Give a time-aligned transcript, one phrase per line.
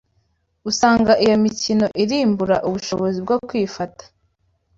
[0.69, 4.03] Usanga iyo mikino irimbura ubushobozi bwo kwifata